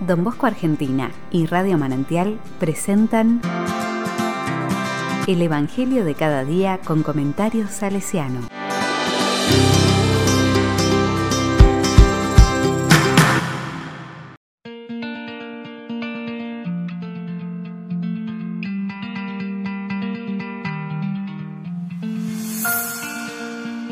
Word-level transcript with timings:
Don 0.00 0.22
Bosco 0.22 0.46
Argentina 0.46 1.10
y 1.32 1.46
Radio 1.46 1.76
Manantial 1.76 2.38
presentan 2.60 3.40
El 5.26 5.42
Evangelio 5.42 6.04
de 6.04 6.14
cada 6.14 6.44
día 6.44 6.78
con 6.84 7.02
comentarios 7.02 7.70
salesiano. 7.70 8.40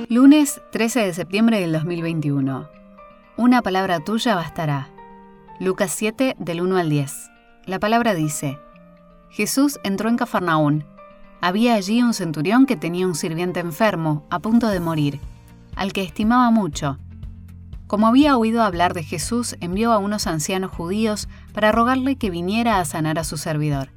Lunes 0.08 0.60
13 0.70 1.00
de 1.00 1.14
septiembre 1.14 1.60
del 1.60 1.72
2021. 1.72 2.68
Una 3.36 3.60
palabra 3.60 3.98
tuya 4.00 4.36
bastará. 4.36 4.95
Lucas 5.58 5.90
7 5.96 6.36
del 6.38 6.60
1 6.60 6.76
al 6.76 6.90
10. 6.90 7.30
La 7.64 7.78
palabra 7.78 8.14
dice, 8.14 8.58
Jesús 9.30 9.80
entró 9.84 10.10
en 10.10 10.18
Cafarnaún. 10.18 10.84
Había 11.40 11.74
allí 11.74 12.02
un 12.02 12.12
centurión 12.12 12.66
que 12.66 12.76
tenía 12.76 13.06
un 13.06 13.14
sirviente 13.14 13.60
enfermo, 13.60 14.26
a 14.28 14.38
punto 14.38 14.68
de 14.68 14.80
morir, 14.80 15.18
al 15.74 15.94
que 15.94 16.02
estimaba 16.02 16.50
mucho. 16.50 16.98
Como 17.86 18.06
había 18.06 18.36
oído 18.36 18.62
hablar 18.62 18.92
de 18.92 19.02
Jesús, 19.02 19.56
envió 19.60 19.92
a 19.92 19.98
unos 19.98 20.26
ancianos 20.26 20.72
judíos 20.72 21.26
para 21.54 21.72
rogarle 21.72 22.16
que 22.16 22.28
viniera 22.28 22.78
a 22.78 22.84
sanar 22.84 23.18
a 23.18 23.24
su 23.24 23.38
servidor. 23.38 23.88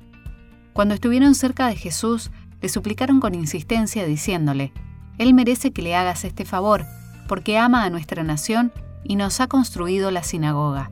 Cuando 0.71 0.93
estuvieron 0.93 1.35
cerca 1.35 1.67
de 1.67 1.75
Jesús, 1.75 2.31
le 2.61 2.69
suplicaron 2.69 3.19
con 3.19 3.35
insistencia 3.35 4.05
diciéndole, 4.05 4.71
Él 5.17 5.33
merece 5.33 5.71
que 5.71 5.81
le 5.81 5.93
hagas 5.93 6.23
este 6.23 6.45
favor, 6.45 6.85
porque 7.27 7.57
ama 7.57 7.83
a 7.83 7.89
nuestra 7.89 8.23
nación 8.23 8.71
y 9.03 9.17
nos 9.17 9.41
ha 9.41 9.47
construido 9.47 10.09
la 10.09 10.23
sinagoga. 10.23 10.91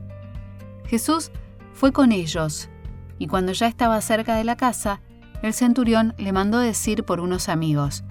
Jesús 0.88 1.30
fue 1.74 1.92
con 1.92 2.12
ellos, 2.12 2.68
y 3.18 3.26
cuando 3.26 3.52
ya 3.52 3.66
estaba 3.66 4.00
cerca 4.00 4.36
de 4.36 4.44
la 4.44 4.56
casa, 4.56 5.00
el 5.42 5.52
centurión 5.52 6.14
le 6.18 6.32
mandó 6.32 6.58
decir 6.58 7.04
por 7.04 7.20
unos 7.20 7.48
amigos, 7.48 8.04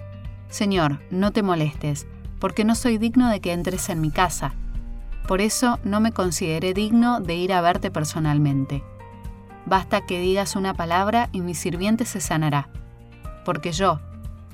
Señor, 0.48 1.00
no 1.10 1.32
te 1.32 1.42
molestes, 1.42 2.06
porque 2.38 2.64
no 2.64 2.74
soy 2.74 2.98
digno 2.98 3.28
de 3.28 3.40
que 3.40 3.52
entres 3.52 3.88
en 3.88 4.00
mi 4.00 4.10
casa. 4.10 4.54
Por 5.26 5.40
eso 5.40 5.78
no 5.84 6.00
me 6.00 6.12
consideré 6.12 6.72
digno 6.72 7.20
de 7.20 7.34
ir 7.34 7.52
a 7.52 7.60
verte 7.60 7.90
personalmente. 7.90 8.82
Basta 9.66 10.06
que 10.06 10.20
digas 10.20 10.56
una 10.56 10.72
palabra 10.72 11.28
y 11.32 11.42
mi 11.42 11.54
sirviente 11.54 12.06
se 12.06 12.20
sanará. 12.20 12.70
Porque 13.44 13.72
yo, 13.72 14.00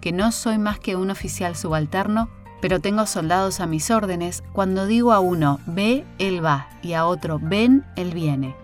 que 0.01 0.11
no 0.11 0.33
soy 0.33 0.59
más 0.59 0.81
que 0.81 0.97
un 0.97 1.11
oficial 1.11 1.55
subalterno, 1.55 2.29
pero 2.65 2.81
tengo 2.81 3.05
soldados 3.05 3.61
a 3.61 3.67
mis 3.67 3.91
órdenes, 3.91 4.43
cuando 4.55 4.87
digo 4.87 5.13
a 5.13 5.21
uno, 5.21 5.61
ve, 5.67 6.07
él 6.19 6.43
va, 6.43 6.69
y 6.81 6.95
a 6.95 7.05
otro, 7.05 7.39
ven, 7.39 7.85
él 7.95 8.13
viene. 8.15 8.55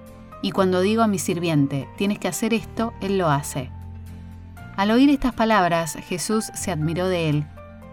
Y 0.40 0.52
cuando 0.52 0.80
digo 0.80 1.02
a 1.02 1.06
mi 1.06 1.18
sirviente, 1.18 1.86
tienes 1.98 2.18
que 2.18 2.26
hacer 2.26 2.54
esto, 2.54 2.94
él 3.02 3.18
lo 3.18 3.28
hace. 3.28 3.68
Al 4.74 4.90
oír 4.90 5.10
estas 5.10 5.34
palabras, 5.34 5.98
Jesús 6.08 6.46
se 6.54 6.70
admiró 6.70 7.08
de 7.08 7.28
él, 7.28 7.44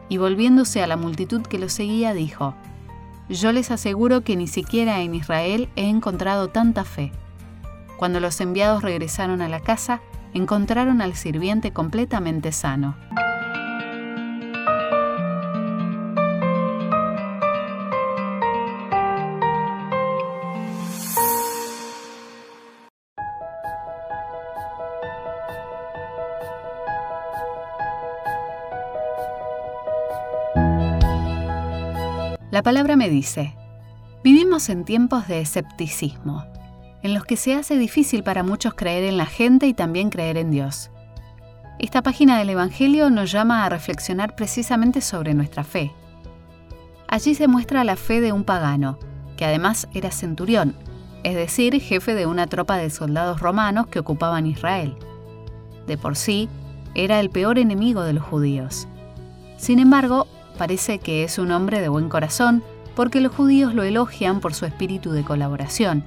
y 0.07 0.15
volviéndose 0.15 0.81
a 0.81 0.87
la 0.87 0.95
multitud 0.95 1.41
que 1.41 1.59
lo 1.59 1.67
seguía, 1.67 2.13
dijo, 2.13 2.55
Yo 3.27 3.51
les 3.51 3.69
aseguro 3.69 4.21
que 4.21 4.37
ni 4.37 4.47
siquiera 4.47 5.01
en 5.01 5.13
Israel 5.13 5.67
he 5.75 5.89
encontrado 5.89 6.47
tanta 6.47 6.85
fe. 6.85 7.11
Cuando 7.97 8.21
los 8.21 8.39
enviados 8.39 8.81
regresaron 8.81 9.41
a 9.41 9.49
la 9.49 9.59
casa, 9.59 9.99
encontraron 10.33 11.01
al 11.01 11.15
sirviente 11.15 11.73
completamente 11.73 12.53
sano. 12.53 12.95
La 32.57 32.63
palabra 32.63 32.95
me 32.95 33.07
dice, 33.07 33.55
vivimos 34.23 34.69
en 34.69 34.83
tiempos 34.83 35.27
de 35.27 35.41
escepticismo, 35.41 36.43
en 37.03 37.13
los 37.13 37.23
que 37.23 37.37
se 37.37 37.53
hace 37.53 37.77
difícil 37.77 38.23
para 38.23 38.41
muchos 38.41 38.73
creer 38.73 39.03
en 39.03 39.15
la 39.15 39.27
gente 39.27 39.67
y 39.67 39.75
también 39.75 40.09
creer 40.09 40.37
en 40.37 40.49
Dios. 40.49 40.89
Esta 41.77 42.01
página 42.01 42.39
del 42.39 42.49
Evangelio 42.49 43.11
nos 43.11 43.31
llama 43.31 43.63
a 43.63 43.69
reflexionar 43.69 44.35
precisamente 44.35 45.01
sobre 45.01 45.35
nuestra 45.35 45.63
fe. 45.63 45.91
Allí 47.07 47.35
se 47.35 47.47
muestra 47.47 47.83
la 47.83 47.95
fe 47.95 48.21
de 48.21 48.31
un 48.31 48.43
pagano, 48.43 48.97
que 49.37 49.45
además 49.45 49.87
era 49.93 50.09
centurión, 50.09 50.75
es 51.23 51.35
decir, 51.35 51.79
jefe 51.79 52.15
de 52.15 52.25
una 52.25 52.47
tropa 52.47 52.77
de 52.77 52.89
soldados 52.89 53.39
romanos 53.39 53.85
que 53.85 53.99
ocupaban 53.99 54.47
Israel. 54.47 54.97
De 55.85 55.95
por 55.95 56.15
sí, 56.15 56.49
era 56.95 57.19
el 57.19 57.29
peor 57.29 57.59
enemigo 57.59 58.01
de 58.01 58.13
los 58.13 58.23
judíos. 58.23 58.87
Sin 59.57 59.77
embargo, 59.77 60.27
Parece 60.57 60.99
que 60.99 61.23
es 61.23 61.37
un 61.37 61.51
hombre 61.51 61.81
de 61.81 61.89
buen 61.89 62.09
corazón 62.09 62.63
porque 62.95 63.21
los 63.21 63.35
judíos 63.35 63.75
lo 63.75 63.83
elogian 63.83 64.39
por 64.39 64.53
su 64.55 64.65
espíritu 64.65 65.11
de 65.11 65.23
colaboración 65.23 66.03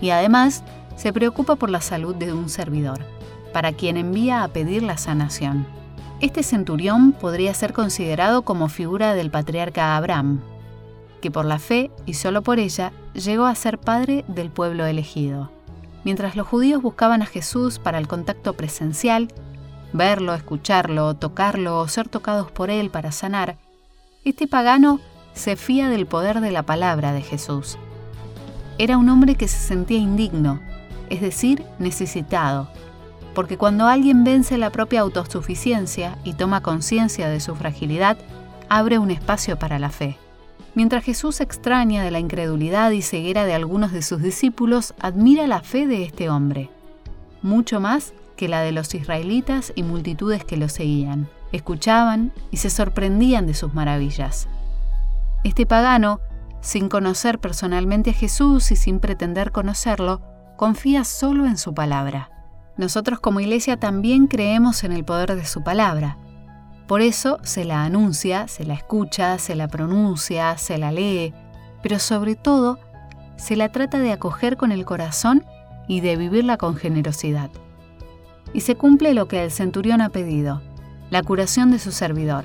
y 0.00 0.10
además 0.10 0.64
se 0.96 1.12
preocupa 1.12 1.56
por 1.56 1.68
la 1.68 1.82
salud 1.82 2.14
de 2.14 2.32
un 2.32 2.48
servidor, 2.48 3.00
para 3.52 3.72
quien 3.72 3.98
envía 3.98 4.42
a 4.42 4.48
pedir 4.48 4.82
la 4.82 4.96
sanación. 4.96 5.66
Este 6.20 6.42
centurión 6.42 7.12
podría 7.12 7.52
ser 7.54 7.72
considerado 7.72 8.42
como 8.42 8.68
figura 8.68 9.14
del 9.14 9.30
patriarca 9.30 9.96
Abraham, 9.96 10.40
que 11.20 11.30
por 11.30 11.44
la 11.44 11.58
fe 11.58 11.90
y 12.06 12.14
solo 12.14 12.42
por 12.42 12.58
ella 12.58 12.92
llegó 13.12 13.44
a 13.44 13.54
ser 13.54 13.78
padre 13.78 14.24
del 14.28 14.50
pueblo 14.50 14.86
elegido. 14.86 15.50
Mientras 16.04 16.36
los 16.36 16.46
judíos 16.46 16.80
buscaban 16.80 17.20
a 17.20 17.26
Jesús 17.26 17.78
para 17.78 17.98
el 17.98 18.08
contacto 18.08 18.54
presencial, 18.54 19.28
verlo, 19.92 20.34
escucharlo, 20.34 21.14
tocarlo 21.14 21.78
o 21.78 21.88
ser 21.88 22.08
tocados 22.08 22.50
por 22.50 22.70
él 22.70 22.88
para 22.90 23.12
sanar, 23.12 23.58
este 24.22 24.46
pagano 24.46 25.00
se 25.32 25.56
fía 25.56 25.88
del 25.88 26.06
poder 26.06 26.42
de 26.42 26.50
la 26.50 26.62
palabra 26.62 27.12
de 27.12 27.22
Jesús. 27.22 27.78
Era 28.76 28.98
un 28.98 29.08
hombre 29.08 29.34
que 29.34 29.48
se 29.48 29.58
sentía 29.58 29.98
indigno, 29.98 30.60
es 31.08 31.22
decir, 31.22 31.64
necesitado, 31.78 32.68
porque 33.34 33.56
cuando 33.56 33.86
alguien 33.86 34.22
vence 34.22 34.58
la 34.58 34.70
propia 34.70 35.00
autosuficiencia 35.00 36.18
y 36.22 36.34
toma 36.34 36.62
conciencia 36.62 37.30
de 37.30 37.40
su 37.40 37.54
fragilidad, 37.54 38.18
abre 38.68 38.98
un 38.98 39.10
espacio 39.10 39.58
para 39.58 39.78
la 39.78 39.88
fe. 39.88 40.18
Mientras 40.74 41.02
Jesús 41.02 41.40
extraña 41.40 42.04
de 42.04 42.10
la 42.10 42.20
incredulidad 42.20 42.90
y 42.90 43.00
ceguera 43.00 43.46
de 43.46 43.54
algunos 43.54 43.90
de 43.90 44.02
sus 44.02 44.20
discípulos, 44.20 44.94
admira 45.00 45.46
la 45.46 45.62
fe 45.62 45.86
de 45.86 46.04
este 46.04 46.28
hombre, 46.28 46.68
mucho 47.40 47.80
más 47.80 48.12
que 48.36 48.48
la 48.48 48.60
de 48.60 48.72
los 48.72 48.94
israelitas 48.94 49.72
y 49.74 49.82
multitudes 49.82 50.44
que 50.44 50.58
lo 50.58 50.68
seguían 50.68 51.28
escuchaban 51.52 52.32
y 52.50 52.58
se 52.58 52.70
sorprendían 52.70 53.46
de 53.46 53.54
sus 53.54 53.74
maravillas. 53.74 54.48
Este 55.44 55.66
pagano, 55.66 56.20
sin 56.60 56.88
conocer 56.88 57.38
personalmente 57.38 58.10
a 58.10 58.14
Jesús 58.14 58.70
y 58.70 58.76
sin 58.76 59.00
pretender 59.00 59.52
conocerlo, 59.52 60.20
confía 60.56 61.04
solo 61.04 61.46
en 61.46 61.56
su 61.56 61.72
palabra. 61.72 62.30
Nosotros 62.76 63.20
como 63.20 63.40
iglesia 63.40 63.78
también 63.78 64.26
creemos 64.26 64.84
en 64.84 64.92
el 64.92 65.04
poder 65.04 65.34
de 65.34 65.46
su 65.46 65.62
palabra. 65.62 66.18
Por 66.86 67.00
eso 67.00 67.38
se 67.42 67.64
la 67.64 67.84
anuncia, 67.84 68.48
se 68.48 68.64
la 68.64 68.74
escucha, 68.74 69.38
se 69.38 69.54
la 69.54 69.68
pronuncia, 69.68 70.56
se 70.58 70.76
la 70.76 70.92
lee, 70.92 71.32
pero 71.82 71.98
sobre 71.98 72.34
todo 72.34 72.78
se 73.36 73.56
la 73.56 73.70
trata 73.70 73.98
de 73.98 74.12
acoger 74.12 74.56
con 74.56 74.72
el 74.72 74.84
corazón 74.84 75.44
y 75.88 76.00
de 76.00 76.16
vivirla 76.16 76.56
con 76.56 76.76
generosidad. 76.76 77.50
Y 78.52 78.60
se 78.60 78.76
cumple 78.76 79.14
lo 79.14 79.28
que 79.28 79.42
el 79.42 79.50
centurión 79.50 80.00
ha 80.00 80.10
pedido, 80.10 80.60
la 81.10 81.22
curación 81.22 81.70
de 81.70 81.78
su 81.78 81.92
servidor, 81.92 82.44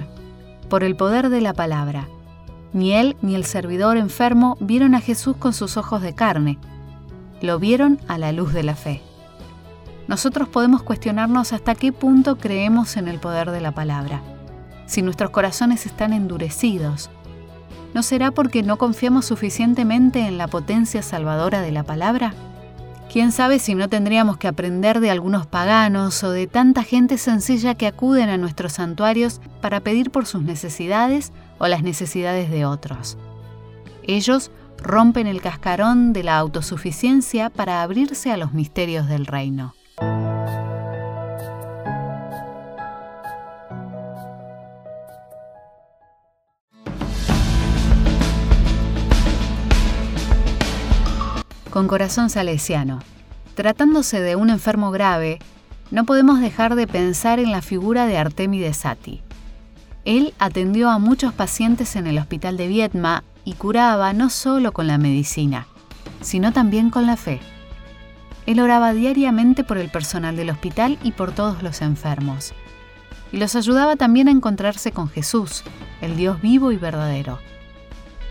por 0.70 0.84
el 0.84 0.96
poder 0.96 1.30
de 1.30 1.42
la 1.42 1.53
palabra. 1.53 2.08
Ni 2.74 2.94
él 2.94 3.16
ni 3.22 3.36
el 3.36 3.46
servidor 3.46 3.98
enfermo 3.98 4.58
vieron 4.59 4.96
a 4.96 5.02
Jesús 5.02 5.38
con 5.38 5.53
sus 5.53 5.78
ojos 5.78 6.02
de 6.02 6.14
carne, 6.14 6.58
lo 7.42 7.60
vieron 7.60 8.00
a 8.07 8.18
la 8.18 8.31
luz 8.31 8.54
de 8.54 8.63
la 8.63 8.75
fe. 8.75 9.01
Nosotros 10.07 10.48
podemos 10.48 10.84
cuestionarnos 10.84 11.54
hasta 11.54 11.75
qué 11.75 11.92
punto 11.92 12.38
creemos 12.38 12.98
en 12.98 13.07
el 13.07 13.19
poder 13.19 13.51
de 13.51 13.62
la 13.62 13.72
palabra. 13.72 14.22
Si 14.86 15.01
nuestros 15.01 15.31
corazones 15.31 15.86
están 15.86 16.13
endurecidos, 16.13 17.10
¿no 17.94 18.04
será 18.04 18.31
porque 18.31 18.62
no 18.62 18.78
confiamos 18.78 19.25
suficientemente 19.25 20.28
en 20.28 20.38
la 20.38 20.48
potencia 20.48 21.01
salvadora 21.01 21.62
de 21.62 21.72
la 21.72 21.84
palabra? 21.84 22.34
Quién 23.15 23.31
sabe 23.31 23.59
si 23.59 23.75
no 23.75 23.88
tendríamos 23.88 24.35
que 24.35 24.50
aprender 24.50 25.00
de 25.00 25.09
algunos 25.09 25.47
paganos 25.47 26.21
o 26.25 26.31
de 26.31 26.47
tanta 26.47 26.83
gente 26.83 27.17
sencilla 27.17 27.73
que 27.75 27.88
acuden 27.88 28.27
a 28.27 28.35
nuestros 28.35 28.73
santuarios 28.73 29.39
para 29.62 29.79
pedir 29.79 30.12
por 30.12 30.25
sus 30.25 30.41
necesidades 30.41 31.31
o 31.57 31.69
las 31.69 31.81
necesidades 31.81 32.51
de 32.51 32.65
otros. 32.65 33.17
Ellos 34.03 34.51
rompen 34.77 35.27
el 35.27 35.41
cascarón 35.41 36.12
de 36.12 36.23
la 36.23 36.38
autosuficiencia 36.38 37.50
para 37.50 37.83
abrirse 37.83 38.33
a 38.33 38.38
los 38.38 38.51
misterios 38.51 39.07
del 39.07 39.27
reino. 39.27 39.73
Con 51.75 51.89
corazón 51.89 52.30
salesiano. 52.30 53.01
Tratándose 53.54 54.22
de 54.22 54.38
un 54.38 54.50
enfermo 54.50 54.92
grave, 54.92 55.39
no 55.92 56.06
podemos 56.06 56.39
dejar 56.39 56.75
de 56.75 56.88
pensar 56.88 57.38
en 57.38 57.51
la 57.51 57.62
figura 57.62 58.06
de 58.06 58.18
Artemides 58.18 58.77
Sati. 58.77 59.22
Él 60.06 60.33
atendió 60.39 60.89
a 60.89 61.00
muchos 61.00 61.33
pacientes 61.33 61.98
en 61.98 62.07
el 62.07 62.18
hospital 62.18 62.56
de 62.56 62.69
Vietma 62.69 63.25
y 63.44 63.56
curaba 63.56 64.13
no 64.13 64.30
solo 64.30 64.72
con 64.72 64.88
la 64.88 64.98
medicina, 64.98 65.68
sino 66.22 66.54
también 66.54 66.89
con 66.89 67.07
la 67.07 67.18
fe. 67.18 67.42
Él 68.45 68.62
oraba 68.62 68.94
diariamente 68.94 69.66
por 69.66 69.77
el 69.77 69.89
personal 69.89 70.38
del 70.38 70.51
hospital 70.51 70.98
y 71.04 71.12
por 71.12 71.33
todos 71.33 71.62
los 71.62 71.81
enfermos. 71.81 72.54
Y 73.33 73.38
los 73.38 73.54
ayudaba 73.54 73.98
también 73.98 74.30
a 74.30 74.31
encontrarse 74.31 74.94
con 74.94 75.10
Jesús, 75.10 75.66
el 76.00 76.16
Dios 76.16 76.42
vivo 76.42 76.72
y 76.72 76.77
verdadero. 76.77 77.38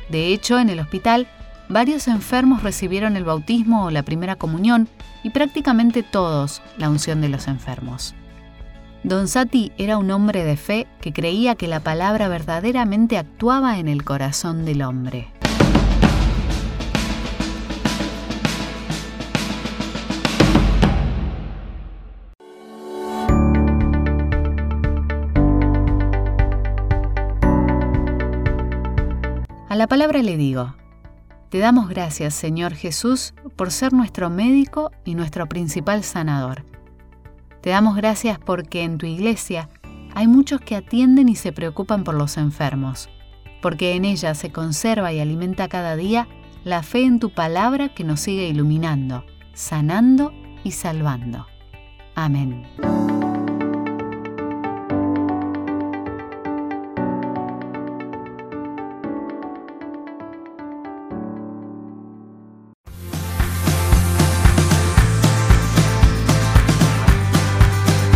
De 0.09 0.29
hecho, 0.29 0.59
en 0.59 0.71
el 0.71 0.81
hospital, 0.81 1.29
varios 1.69 2.09
enfermos 2.09 2.63
recibieron 2.63 3.17
el 3.17 3.25
bautismo 3.25 3.85
o 3.85 3.91
la 3.91 4.03
primera 4.03 4.37
comunión 4.37 4.89
y 5.23 5.31
prácticamente 5.31 6.03
todos 6.03 6.63
la 6.79 6.91
unción 6.91 7.21
de 7.21 7.29
los 7.29 7.49
enfermos. 7.49 8.15
Don 9.03 9.29
Sati 9.29 9.73
era 9.77 9.99
un 9.99 10.11
hombre 10.11 10.45
de 10.45 10.57
fe 10.57 10.87
que 11.01 11.13
creía 11.13 11.57
que 11.57 11.69
la 11.69 11.81
palabra 11.81 12.29
verdaderamente 12.29 13.19
actuaba 13.19 13.79
en 13.79 13.89
el 13.89 14.03
corazón 14.03 14.65
del 14.65 14.83
hombre. 14.83 15.29
A 29.69 29.77
la 29.77 29.89
palabra 29.89 30.23
le 30.23 30.37
digo, 30.37 30.77
te 31.55 31.61
damos 31.61 31.89
gracias 31.89 32.35
Señor 32.35 32.75
Jesús 32.75 33.33
por 33.55 33.71
ser 33.71 33.93
nuestro 33.93 34.29
médico 34.29 34.91
y 35.05 35.15
nuestro 35.15 35.47
principal 35.49 36.03
sanador. 36.03 36.65
Te 37.61 37.71
damos 37.71 37.95
gracias 37.95 38.41
porque 38.41 38.83
en 38.83 38.99
tu 38.99 39.07
iglesia 39.07 39.69
hay 40.17 40.27
muchos 40.27 40.61
que 40.61 40.75
atienden 40.75 41.29
y 41.29 41.37
se 41.37 41.53
preocupan 41.53 42.03
por 42.03 42.17
los 42.17 42.39
enfermos, 42.39 43.09
porque 43.63 43.95
en 43.95 44.05
ella 44.05 44.35
se 44.35 44.51
conserva 44.51 45.13
y 45.13 45.21
alimenta 45.21 45.69
cada 45.69 45.95
día 45.95 46.27
la 46.65 46.83
fe 46.83 47.05
en 47.05 47.21
tu 47.21 47.31
palabra 47.31 47.95
que 47.95 48.03
nos 48.03 48.19
sigue 48.19 48.49
iluminando, 48.49 49.25
sanando 49.53 50.33
y 50.65 50.73
salvando. 50.73 51.47
Amén. 52.17 52.65